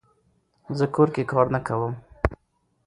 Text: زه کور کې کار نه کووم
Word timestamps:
زه 0.77 0.85
کور 0.95 1.07
کې 1.15 1.23
کار 1.31 1.45
نه 1.53 1.59
کووم 1.67 1.93